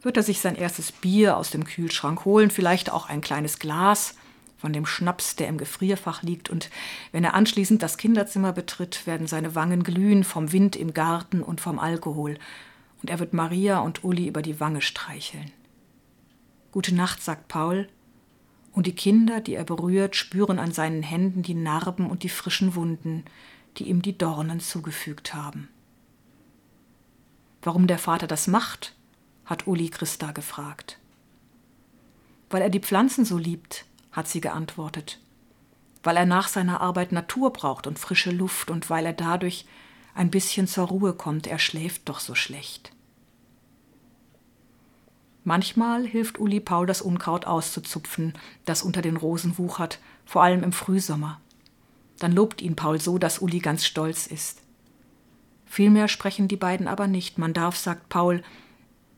[0.00, 4.14] wird er sich sein erstes Bier aus dem Kühlschrank holen, vielleicht auch ein kleines Glas
[4.56, 6.70] von dem Schnaps, der im Gefrierfach liegt, und
[7.12, 11.60] wenn er anschließend das Kinderzimmer betritt, werden seine Wangen glühen vom Wind im Garten und
[11.60, 12.38] vom Alkohol,
[13.02, 15.50] und er wird Maria und Uli über die Wange streicheln.
[16.72, 17.88] Gute Nacht, sagt Paul,
[18.72, 22.74] und die Kinder, die er berührt, spüren an seinen Händen die Narben und die frischen
[22.74, 23.24] Wunden,
[23.78, 25.68] die ihm die Dornen zugefügt haben.
[27.62, 28.94] Warum der Vater das macht,
[29.46, 30.98] hat Uli Christa gefragt.
[32.50, 33.85] Weil er die Pflanzen so liebt,
[34.16, 35.20] hat sie geantwortet.
[36.02, 39.66] Weil er nach seiner Arbeit Natur braucht und frische Luft und weil er dadurch
[40.14, 42.92] ein bisschen zur Ruhe kommt, er schläft doch so schlecht.
[45.44, 48.32] Manchmal hilft Uli Paul, das Unkraut auszuzupfen,
[48.64, 51.40] das unter den Rosen wuchert, vor allem im Frühsommer.
[52.18, 54.62] Dann lobt ihn Paul so, dass Uli ganz stolz ist.
[55.66, 57.36] Vielmehr sprechen die beiden aber nicht.
[57.36, 58.42] Man darf, sagt Paul,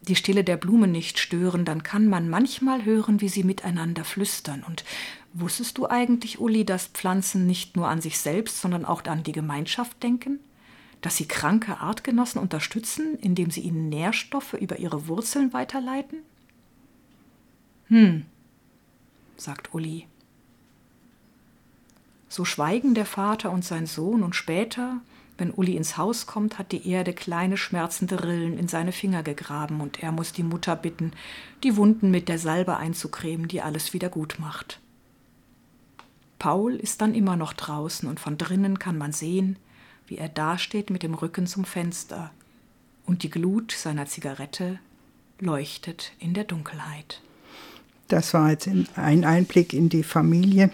[0.02, 4.64] die Stille der Blumen nicht stören, dann kann man manchmal hören, wie sie miteinander flüstern.
[4.66, 4.84] Und
[5.34, 9.32] wusstest du eigentlich, Uli, dass Pflanzen nicht nur an sich selbst, sondern auch an die
[9.32, 10.40] Gemeinschaft denken?
[11.00, 16.18] dass sie kranke Artgenossen unterstützen, indem sie ihnen Nährstoffe über ihre Wurzeln weiterleiten?
[17.88, 18.26] Hm,
[19.36, 20.06] sagt Uli.
[22.28, 25.00] So schweigen der Vater und sein Sohn, und später,
[25.38, 29.80] wenn Uli ins Haus kommt, hat die Erde kleine schmerzende Rillen in seine Finger gegraben,
[29.80, 31.12] und er muss die Mutter bitten,
[31.62, 34.80] die Wunden mit der Salbe einzucremen, die alles wieder gut macht.
[36.38, 39.56] Paul ist dann immer noch draußen, und von drinnen kann man sehen,
[40.08, 42.30] wie er dasteht mit dem Rücken zum Fenster
[43.06, 44.78] und die Glut seiner Zigarette
[45.38, 47.22] leuchtet in der Dunkelheit.
[48.08, 50.70] Das war jetzt ein Einblick in die Familie,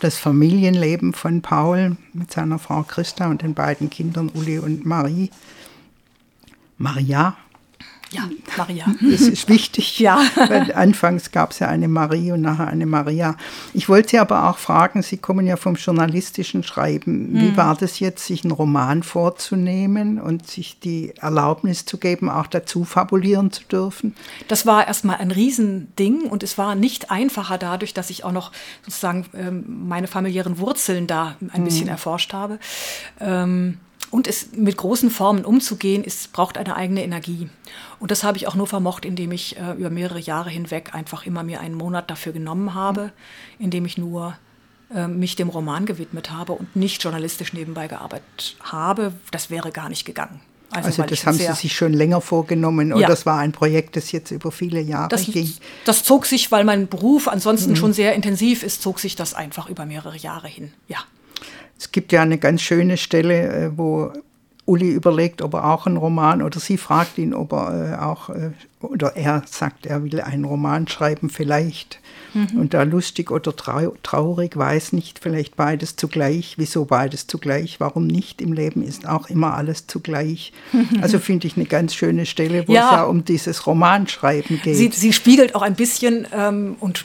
[0.00, 5.30] das Familienleben von Paul mit seiner Frau Christa und den beiden Kindern Uli und Marie.
[6.76, 7.36] Maria
[8.10, 8.86] ja, Maria.
[9.00, 9.98] Das ist wichtig.
[9.98, 10.20] ja.
[10.34, 13.36] Weil anfangs gab es ja eine Marie und nachher eine Maria.
[13.74, 17.34] Ich wollte Sie aber auch fragen, Sie kommen ja vom journalistischen Schreiben.
[17.34, 17.56] Wie hm.
[17.56, 22.84] war das jetzt, sich einen Roman vorzunehmen und sich die Erlaubnis zu geben, auch dazu
[22.84, 24.14] fabulieren zu dürfen?
[24.48, 28.52] Das war erstmal ein Riesending und es war nicht einfacher dadurch, dass ich auch noch
[28.82, 31.92] sozusagen ähm, meine familiären Wurzeln da ein bisschen hm.
[31.92, 32.58] erforscht habe.
[33.20, 33.78] Ähm,
[34.10, 37.48] und es mit großen Formen umzugehen, ist, braucht eine eigene Energie.
[37.98, 41.26] Und das habe ich auch nur vermocht, indem ich äh, über mehrere Jahre hinweg einfach
[41.26, 43.12] immer mir einen Monat dafür genommen habe,
[43.58, 44.36] indem ich nur
[44.94, 49.12] äh, mich dem Roman gewidmet habe und nicht journalistisch nebenbei gearbeitet habe.
[49.30, 50.40] Das wäre gar nicht gegangen.
[50.70, 53.08] Also, also das haben Sie sich schon länger vorgenommen oder ja.
[53.08, 55.50] das war ein Projekt, das jetzt über viele Jahre das, ging?
[55.86, 57.76] Das zog sich, weil mein Beruf ansonsten mhm.
[57.76, 60.72] schon sehr intensiv ist, zog sich das einfach über mehrere Jahre hin.
[60.86, 60.98] Ja.
[61.78, 64.12] Es gibt ja eine ganz schöne Stelle, äh, wo
[64.66, 68.28] Uli überlegt, ob er auch einen Roman oder sie fragt ihn, ob er äh, auch,
[68.28, 72.00] äh, oder er sagt, er will einen Roman schreiben, vielleicht.
[72.32, 72.60] Mhm.
[72.60, 76.54] Und da lustig oder traurig, weiß nicht, vielleicht beides zugleich.
[76.58, 77.80] Wieso beides zugleich?
[77.80, 78.40] Warum nicht?
[78.40, 80.52] Im Leben ist auch immer alles zugleich.
[81.00, 82.86] Also finde ich eine ganz schöne Stelle, wo ja.
[82.86, 84.76] es ja um dieses Romanschreiben geht.
[84.76, 87.04] Sie, sie spiegelt auch ein bisschen ähm, und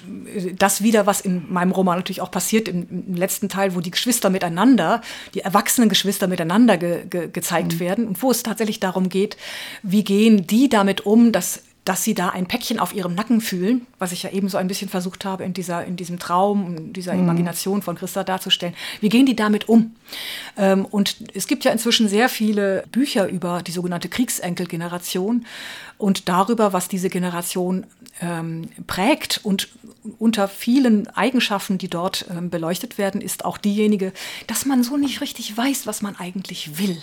[0.58, 3.92] das wieder, was in meinem Roman natürlich auch passiert, im, im letzten Teil, wo die
[3.92, 5.02] Geschwister miteinander,
[5.34, 7.80] die erwachsenen Geschwister miteinander ge, ge, gezeigt mhm.
[7.80, 9.38] werden und wo es tatsächlich darum geht,
[9.84, 13.86] wie gehen die damit um, dass dass sie da ein Päckchen auf ihrem Nacken fühlen,
[14.00, 16.94] was ich ja eben so ein bisschen versucht habe, in, dieser, in diesem Traum, in
[16.94, 17.22] dieser mhm.
[17.22, 18.74] Imagination von Christa darzustellen.
[19.02, 19.96] Wie gehen die damit um?
[20.58, 25.46] Ähm, und es gibt ja inzwischen sehr viele Bücher über die sogenannte Kriegsenkelgeneration
[25.98, 27.86] und darüber, was diese Generation
[28.22, 29.70] ähm, prägt und
[30.20, 34.12] unter vielen Eigenschaften, die dort ähm, beleuchtet werden, ist auch diejenige,
[34.48, 36.98] dass man so nicht richtig weiß, was man eigentlich will.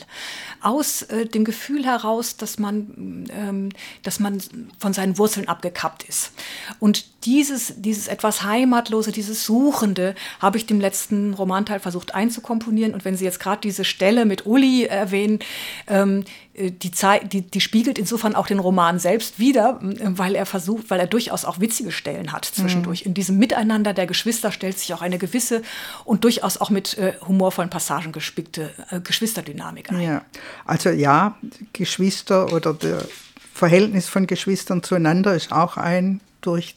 [0.61, 3.71] Aus äh, dem Gefühl heraus, dass man, ähm,
[4.03, 4.41] dass man
[4.79, 6.33] von seinen Wurzeln abgekappt ist.
[6.79, 12.95] Und dieses, dieses etwas Heimatlose, dieses Suchende, habe ich dem letzten Romanteil versucht einzukomponieren.
[12.95, 15.41] Und wenn Sie jetzt gerade diese Stelle mit Uli erwähnen,
[15.87, 16.25] ähm,
[16.61, 16.91] äh, die,
[17.25, 21.45] die, die, spiegelt insofern auch den Roman selbst wieder, weil er versucht, weil er durchaus
[21.45, 23.03] auch witzige Stellen hat zwischendurch.
[23.03, 23.09] Mhm.
[23.09, 25.63] In diesem Miteinander der Geschwister stellt sich auch eine gewisse
[26.05, 30.01] und durchaus auch mit äh, humorvollen Passagen gespickte äh, Geschwisterdynamik ein.
[30.01, 30.25] Ja,
[30.65, 31.37] also ja,
[31.73, 33.09] Geschwister oder das
[33.55, 36.77] Verhältnis von Geschwistern zueinander ist auch ein durch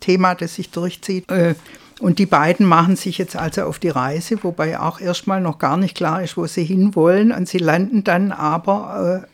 [0.00, 1.30] Thema, das sich durchzieht.
[1.30, 1.54] Äh,
[2.00, 5.76] und die beiden machen sich jetzt also auf die Reise, wobei auch erstmal noch gar
[5.76, 7.32] nicht klar ist, wo sie hinwollen.
[7.32, 9.24] Und sie landen dann aber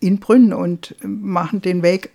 [0.00, 2.10] äh, in Brünn und machen den Weg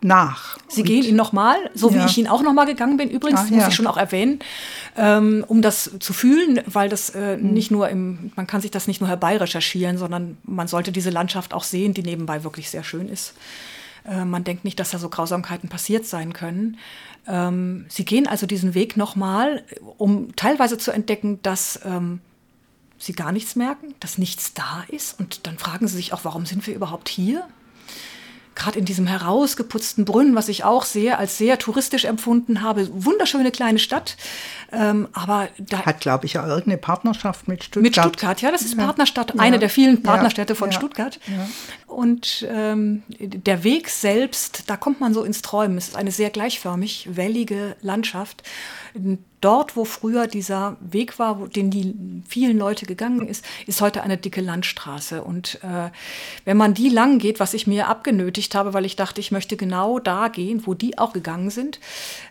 [0.00, 0.58] nach.
[0.68, 1.96] Sie gehen ihn nochmal, so ja.
[1.96, 3.10] wie ich ihn auch nochmal gegangen bin.
[3.10, 3.68] Übrigens, Ach, muss ja.
[3.68, 4.38] ich schon auch erwähnen,
[4.96, 7.52] ähm, um das zu fühlen, weil das äh, mhm.
[7.52, 11.52] nicht nur im, man kann sich das nicht nur herbeirecherchieren, sondern man sollte diese Landschaft
[11.52, 13.34] auch sehen, die nebenbei wirklich sehr schön ist.
[14.08, 16.78] Äh, man denkt nicht, dass da so Grausamkeiten passiert sein können.
[17.26, 19.64] Ähm, sie gehen also diesen Weg nochmal,
[19.98, 22.20] um teilweise zu entdecken, dass ähm,
[22.98, 25.18] sie gar nichts merken, dass nichts da ist.
[25.20, 27.46] Und dann fragen sie sich auch, warum sind wir überhaupt hier?
[28.58, 32.88] Gerade in diesem herausgeputzten Brunnen, was ich auch sehe, als sehr touristisch empfunden habe.
[32.92, 34.16] Wunderschöne kleine Stadt.
[34.72, 37.82] Ähm, aber da Hat, glaube ich, auch irgendeine Partnerschaft mit Stuttgart.
[37.82, 38.84] Mit Stuttgart, ja, das ist ja.
[38.84, 39.40] Partnerstadt, ja.
[39.40, 40.58] eine der vielen Partnerstädte ja.
[40.58, 41.18] von Stuttgart.
[41.86, 45.78] Und ähm, der Weg selbst, da kommt man so ins Träumen.
[45.78, 48.42] Es ist eine sehr gleichförmig, wellige Landschaft
[49.40, 51.94] dort, wo früher dieser Weg war, wo, den die
[52.28, 55.22] vielen Leute gegangen ist, ist heute eine dicke Landstraße.
[55.22, 55.90] Und äh,
[56.44, 59.56] wenn man die lang geht, was ich mir abgenötigt habe, weil ich dachte, ich möchte
[59.56, 61.80] genau da gehen, wo die auch gegangen sind,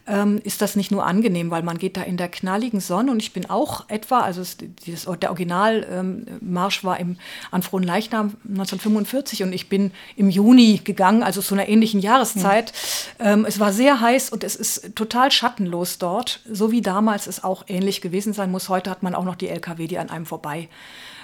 [0.07, 3.21] ähm, ist das nicht nur angenehm, weil man geht da in der knalligen Sonne und
[3.21, 7.17] ich bin auch etwa, also es, dieses, der Originalmarsch ähm, war im,
[7.51, 12.73] an Frohenleichnam 1945 und ich bin im Juni gegangen, also zu einer ähnlichen Jahreszeit.
[13.19, 13.25] Mhm.
[13.25, 17.43] Ähm, es war sehr heiß und es ist total schattenlos dort, so wie damals es
[17.43, 18.69] auch ähnlich gewesen sein muss.
[18.69, 20.67] Heute hat man auch noch die LKW, die an einem vorbei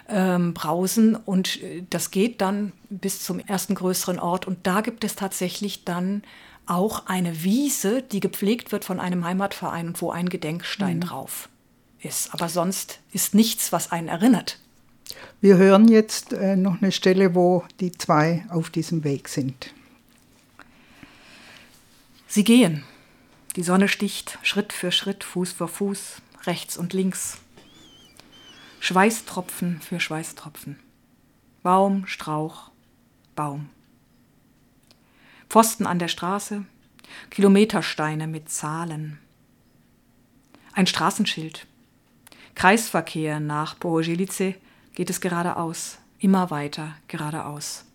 [0.07, 5.03] ähm, brausen und äh, das geht dann bis zum ersten größeren Ort und da gibt
[5.03, 6.21] es tatsächlich dann
[6.67, 11.01] auch eine Wiese, die gepflegt wird von einem Heimatverein und wo ein Gedenkstein mhm.
[11.01, 11.49] drauf
[12.01, 12.33] ist.
[12.33, 14.59] Aber sonst ist nichts, was einen erinnert.
[15.41, 19.73] Wir hören jetzt äh, noch eine Stelle, wo die zwei auf diesem Weg sind.
[22.27, 22.83] Sie gehen.
[23.55, 27.37] Die Sonne sticht Schritt für Schritt, Fuß für Fuß, rechts und links.
[28.79, 30.79] Schweißtropfen für Schweißtropfen.
[31.61, 32.71] Baum, Strauch,
[33.35, 33.69] Baum.
[35.49, 36.65] Pfosten an der Straße,
[37.29, 39.19] Kilometersteine mit Zahlen.
[40.73, 41.67] Ein Straßenschild.
[42.55, 44.55] Kreisverkehr nach Bohojelice
[44.95, 47.85] geht es geradeaus, immer weiter geradeaus.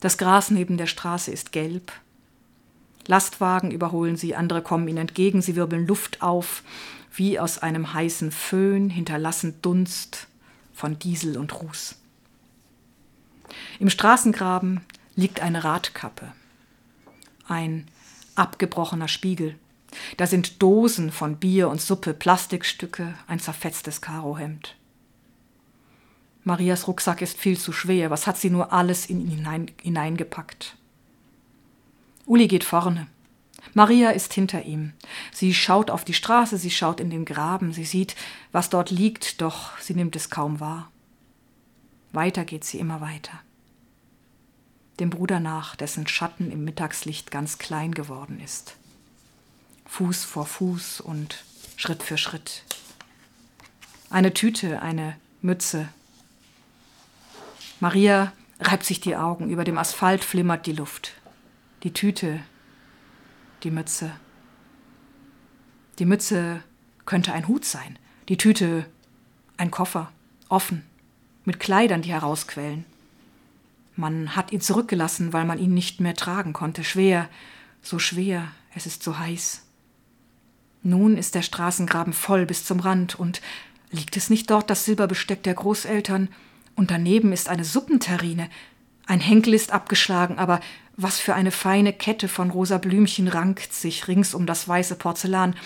[0.00, 1.92] Das Gras neben der Straße ist gelb.
[3.06, 6.62] Lastwagen überholen sie, andere kommen ihnen entgegen, sie wirbeln Luft auf,
[7.14, 10.26] wie aus einem heißen Föhn, hinterlassen Dunst
[10.72, 11.96] von Diesel und Ruß.
[13.78, 14.80] Im Straßengraben
[15.14, 16.32] liegt eine Radkappe,
[17.46, 17.86] ein
[18.34, 19.56] abgebrochener Spiegel.
[20.16, 24.74] Da sind Dosen von Bier und Suppe, Plastikstücke, ein zerfetztes Karohemd.
[26.42, 28.10] Marias Rucksack ist viel zu schwer.
[28.10, 30.76] Was hat sie nur alles in ihn hinein, hineingepackt?
[32.26, 33.06] Uli geht vorne.
[33.74, 34.92] Maria ist hinter ihm.
[35.32, 38.14] Sie schaut auf die Straße, sie schaut in den Graben, sie sieht,
[38.52, 40.90] was dort liegt, doch sie nimmt es kaum wahr.
[42.12, 43.40] Weiter geht sie immer weiter
[45.00, 48.76] dem Bruder nach, dessen Schatten im Mittagslicht ganz klein geworden ist.
[49.86, 51.44] Fuß vor Fuß und
[51.76, 52.62] Schritt für Schritt.
[54.10, 55.88] Eine Tüte, eine Mütze.
[57.80, 61.12] Maria reibt sich die Augen, über dem Asphalt flimmert die Luft.
[61.84, 62.40] Die Tüte,
[63.62, 64.10] die Mütze.
[65.98, 66.62] Die Mütze
[67.04, 67.98] könnte ein Hut sein,
[68.30, 68.86] die Tüte
[69.58, 70.10] ein Koffer,
[70.48, 70.82] offen,
[71.44, 72.86] mit Kleidern, die herausquellen.
[73.96, 76.84] Man hat ihn zurückgelassen, weil man ihn nicht mehr tragen konnte.
[76.84, 77.28] Schwer,
[77.82, 79.66] so schwer, es ist so heiß.
[80.82, 83.42] Nun ist der Straßengraben voll bis zum Rand und
[83.90, 86.30] liegt es nicht dort das Silberbesteck der Großeltern?
[86.76, 88.48] Und daneben ist eine Suppenterrine.
[89.06, 90.60] Ein Henkel ist abgeschlagen, aber
[90.96, 95.56] was für eine feine Kette von rosa Blümchen rankt sich rings um das weiße Porzellan.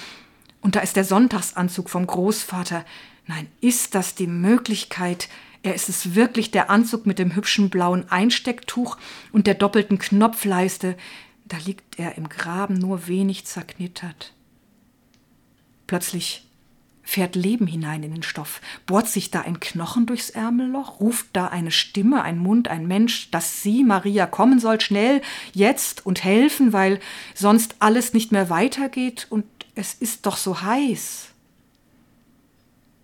[0.61, 2.85] Und da ist der Sonntagsanzug vom Großvater.
[3.27, 5.29] Nein, ist das die Möglichkeit,
[5.63, 8.97] er ist es wirklich der Anzug mit dem hübschen blauen Einstecktuch
[9.33, 10.97] und der doppelten Knopfleiste.
[11.45, 14.33] Da liegt er im Graben nur wenig zerknittert.
[15.87, 16.48] Plötzlich
[17.09, 18.61] fährt Leben hinein in den Stoff.
[18.85, 21.01] Bohrt sich da ein Knochen durchs Ärmelloch?
[21.01, 25.23] Ruft da eine Stimme, ein Mund, ein Mensch, dass sie, Maria, kommen soll, schnell,
[25.55, 27.01] jetzt und helfen, weil
[27.35, 31.31] sonst alles nicht mehr weitergeht und es ist doch so heiß.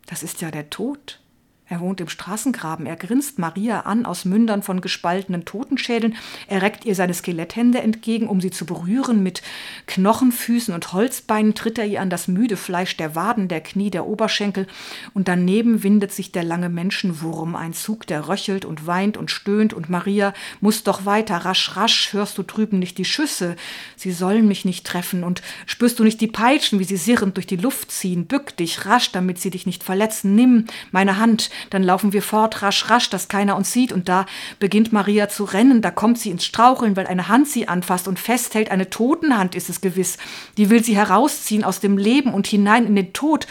[0.04, 1.18] Das ist ja der Tod.
[1.66, 2.84] Er wohnt im Straßengraben.
[2.84, 6.14] Er grinst Maria an aus Mündern von gespaltenen Totenschädeln.
[6.46, 9.22] Er reckt ihr seine Skeletthände entgegen, um sie zu berühren.
[9.22, 9.40] Mit
[9.86, 14.06] Knochenfüßen und Holzbeinen tritt er ihr an das müde Fleisch der Waden, der Knie, der
[14.06, 14.66] Oberschenkel.
[15.14, 19.72] Und daneben windet sich der lange Menschenwurm, ein Zug, der röchelt und weint und stöhnt.
[19.72, 21.38] Und Maria muss doch weiter.
[21.38, 23.56] Rasch, rasch hörst du drüben nicht die Schüsse.
[23.96, 25.24] Sie sollen mich nicht treffen.
[25.24, 28.26] Und spürst du nicht die Peitschen, wie sie sirrend durch die Luft ziehen.
[28.26, 30.34] Bück dich rasch, damit sie dich nicht verletzen.
[30.34, 33.92] Nimm meine Hand dann laufen wir fort, rasch, rasch, dass keiner uns sieht.
[33.92, 34.26] Und da
[34.58, 38.18] beginnt Maria zu rennen, da kommt sie ins Straucheln, weil eine Hand sie anfasst und
[38.18, 38.70] festhält.
[38.70, 40.18] Eine Totenhand ist es gewiss.
[40.56, 43.46] Die will sie herausziehen aus dem Leben und hinein in den Tod.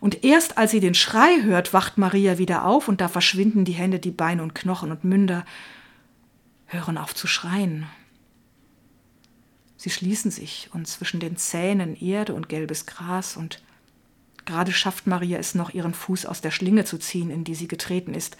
[0.00, 3.72] Und erst als sie den Schrei hört, wacht Maria wieder auf und da verschwinden die
[3.72, 5.44] Hände, die Beine und Knochen und Münder
[6.66, 7.86] hören auf zu schreien.
[9.76, 13.62] Sie schließen sich und zwischen den Zähnen Erde und gelbes Gras und
[14.48, 17.68] gerade schafft Maria es noch, ihren Fuß aus der Schlinge zu ziehen, in die sie
[17.68, 18.36] getreten ist.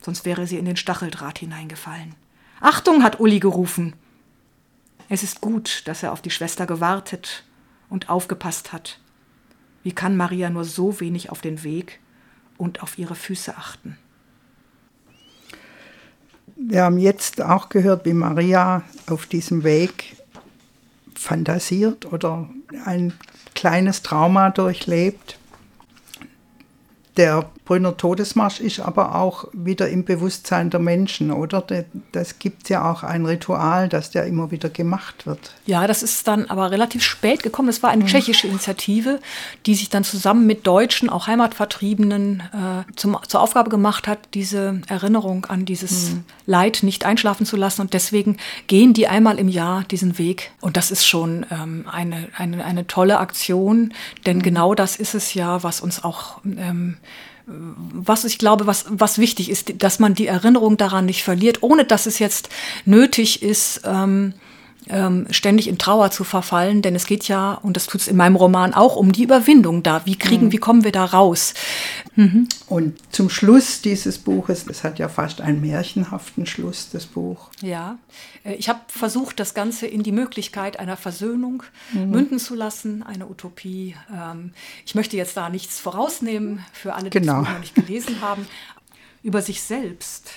[0.00, 2.14] Sonst wäre sie in den Stacheldraht hineingefallen.
[2.60, 3.94] Achtung, hat Uli gerufen.
[5.08, 7.44] Es ist gut, dass er auf die Schwester gewartet
[7.88, 8.98] und aufgepasst hat.
[9.84, 12.00] Wie kann Maria nur so wenig auf den Weg
[12.58, 13.96] und auf ihre Füße achten?
[16.56, 20.16] Wir haben jetzt auch gehört, wie Maria auf diesem Weg
[21.14, 22.48] fantasiert oder
[22.84, 23.12] ein
[23.62, 25.38] kleines Trauma durchlebt.
[27.16, 31.62] Der Brünner Todesmarsch ist aber auch wieder im Bewusstsein der Menschen, oder?
[32.10, 35.54] Das gibt ja auch ein Ritual, das der immer wieder gemacht wird.
[35.66, 37.68] Ja, das ist dann aber relativ spät gekommen.
[37.68, 38.08] Es war eine mhm.
[38.08, 39.20] tschechische Initiative,
[39.66, 44.80] die sich dann zusammen mit Deutschen, auch Heimatvertriebenen, äh, zum, zur Aufgabe gemacht hat, diese
[44.88, 46.24] Erinnerung an dieses mhm.
[46.46, 47.82] Leid nicht einschlafen zu lassen.
[47.82, 48.38] Und deswegen
[48.68, 50.50] gehen die einmal im Jahr diesen Weg.
[50.62, 53.92] Und das ist schon ähm, eine, eine, eine tolle Aktion,
[54.24, 54.42] denn mhm.
[54.42, 56.96] genau das ist es ja, was uns auch ähm,
[57.46, 61.84] was ich glaube, was, was wichtig ist, dass man die Erinnerung daran nicht verliert, ohne
[61.84, 62.48] dass es jetzt
[62.84, 64.34] nötig ist, ähm,
[64.88, 68.16] ähm, ständig in Trauer zu verfallen, denn es geht ja, und das tut es in
[68.16, 70.04] meinem Roman auch, um die Überwindung da.
[70.06, 70.52] Wie kriegen, mhm.
[70.52, 71.54] wie kommen wir da raus?
[72.16, 72.48] Mhm.
[72.66, 77.50] Und zum Schluss dieses Buches, es hat ja fast einen märchenhaften Schluss, das Buch.
[77.60, 77.98] Ja,
[78.44, 81.62] äh, ich habe versucht, das Ganze in die Möglichkeit einer Versöhnung
[81.92, 82.10] mhm.
[82.10, 83.94] münden zu lassen, eine Utopie.
[84.12, 84.52] Ähm,
[84.84, 87.42] ich möchte jetzt da nichts vorausnehmen für alle, die genau.
[87.42, 88.46] es noch nicht gelesen haben.
[89.22, 90.30] Über sich selbst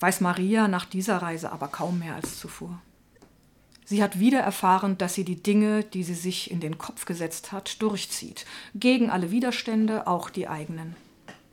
[0.00, 2.80] weiß Maria nach dieser Reise aber kaum mehr als zuvor.
[3.90, 7.50] Sie hat wieder erfahren, dass sie die Dinge, die sie sich in den Kopf gesetzt
[7.50, 10.94] hat, durchzieht, gegen alle Widerstände, auch die eigenen.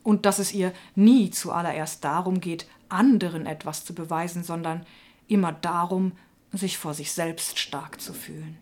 [0.04, 4.86] Und dass es ihr nie zuallererst darum geht, anderen etwas zu beweisen, sondern
[5.28, 6.12] immer darum,
[6.52, 8.60] sich vor sich selbst stark zu fühlen.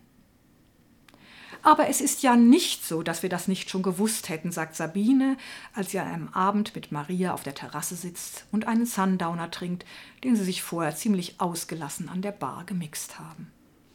[1.60, 5.36] Aber es ist ja nicht so, dass wir das nicht schon gewusst hätten, sagt Sabine,
[5.74, 9.84] als sie an einem Abend mit Maria auf der Terrasse sitzt und einen Sundowner trinkt,
[10.24, 13.52] den sie sich vorher ziemlich ausgelassen an der Bar gemixt haben.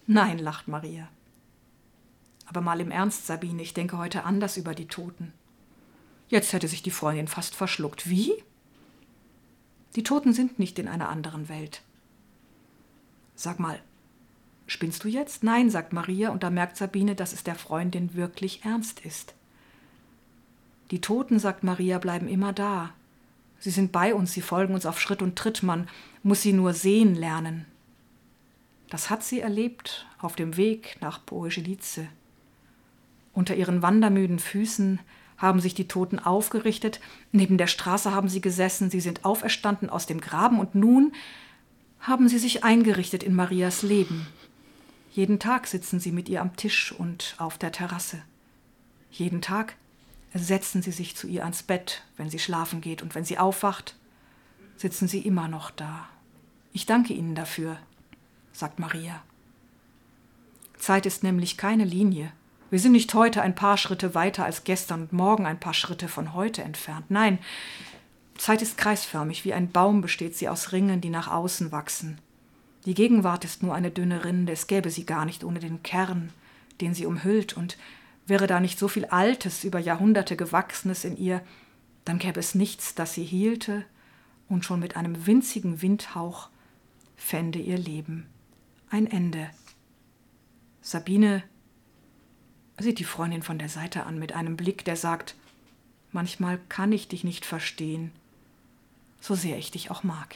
[0.08, 1.08] Nein, lacht Maria.
[2.46, 5.34] Aber mal im Ernst, Sabine, ich denke heute anders über die Toten.
[6.28, 8.10] Jetzt hätte sich die Freundin fast verschluckt.
[8.10, 8.34] Wie?
[9.96, 11.82] Die Toten sind nicht in einer anderen Welt.
[13.36, 13.82] Sag mal,
[14.68, 15.44] spinnst du jetzt?
[15.44, 19.34] Nein, sagt Maria, und da merkt Sabine, dass es der Freundin wirklich ernst ist.
[20.92, 22.94] Die Toten, sagt Maria, bleiben immer da.
[23.60, 25.88] Sie sind bei uns, sie folgen uns auf Schritt und Tritt, man
[26.24, 27.66] muss sie nur sehen lernen.
[28.92, 32.08] Das hat sie erlebt auf dem Weg nach Boegelice.
[33.32, 35.00] Unter ihren wandermüden Füßen
[35.38, 37.00] haben sich die Toten aufgerichtet,
[37.32, 41.14] neben der Straße haben sie gesessen, sie sind auferstanden aus dem Graben und nun
[42.02, 44.28] haben sie sich eingerichtet in Marias Leben.
[45.14, 48.22] Jeden Tag sitzen sie mit ihr am Tisch und auf der Terrasse.
[49.10, 49.78] Jeden Tag
[50.34, 53.96] setzen sie sich zu ihr ans Bett, wenn sie schlafen geht, und wenn sie aufwacht,
[54.76, 56.10] sitzen sie immer noch da.
[56.74, 57.78] Ich danke Ihnen dafür,
[58.54, 59.22] sagt Maria.
[60.78, 62.32] Zeit ist nämlich keine Linie.
[62.72, 66.08] Wir sind nicht heute ein paar Schritte weiter als gestern und morgen ein paar Schritte
[66.08, 67.06] von heute entfernt.
[67.10, 67.38] Nein,
[68.38, 72.20] Zeit ist kreisförmig, wie ein Baum besteht sie aus Ringen, die nach außen wachsen.
[72.86, 76.32] Die Gegenwart ist nur eine dünne Rinde, es gäbe sie gar nicht ohne den Kern,
[76.80, 77.78] den sie umhüllt, und
[78.26, 81.42] wäre da nicht so viel Altes, über Jahrhunderte gewachsenes in ihr,
[82.06, 83.86] dann gäbe es nichts, das sie hielte,
[84.50, 86.50] und schon mit einem winzigen Windhauch
[87.16, 88.28] fände ihr Leben
[88.92, 89.50] ein Ende.
[90.82, 91.44] Sabine
[92.78, 95.36] sieht die Freundin von der Seite an mit einem Blick, der sagt,
[96.12, 98.12] manchmal kann ich dich nicht verstehen,
[99.22, 100.36] so sehr ich dich auch mag.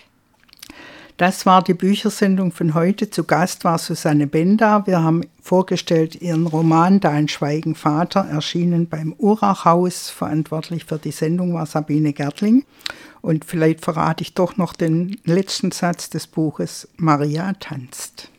[1.18, 3.10] Das war die Büchersendung von heute.
[3.10, 4.86] Zu Gast war Susanne Benda.
[4.86, 10.10] Wir haben vorgestellt ihren Roman Dein Schweigen Vater, erschienen beim Urachhaus.
[10.10, 12.66] Verantwortlich für die Sendung war Sabine Gertling.
[13.22, 16.89] Und vielleicht verrate ich doch noch den letzten Satz des Buches.
[16.97, 18.30] Maria tanzt.